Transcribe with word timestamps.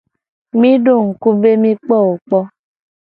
Mi 0.59 0.71
do 0.85 0.93
ngku 1.07 1.29
be 1.41 1.51
mi 1.61 1.71
kpoe 1.83 2.11
kpo. 2.25 2.39